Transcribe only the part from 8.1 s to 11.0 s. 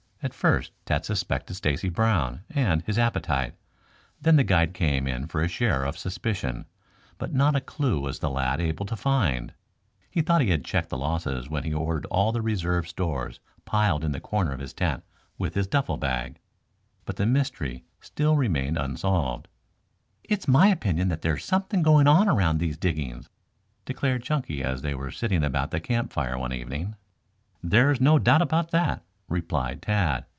the lad able to find. He thought he had checked the